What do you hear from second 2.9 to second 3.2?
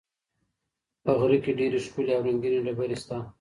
شته.